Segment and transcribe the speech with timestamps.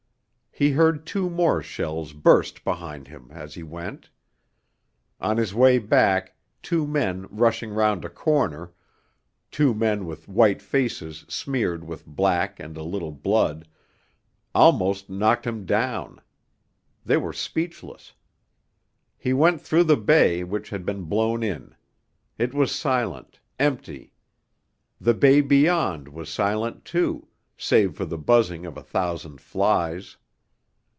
[0.53, 4.09] He heard two more shells burst behind him as he went.
[5.21, 8.73] On his way back two men rushing round a corner
[9.49, 13.65] two men with white faces smeared with black and a little blood
[14.53, 16.19] almost knocked him down;
[17.05, 18.13] they were speechless.
[19.17, 21.75] He went through the bay which had been blown in;
[22.37, 24.11] it was silent, empty;
[24.99, 30.17] the bay beyond was silent too, save for the buzzing of a thousand flies.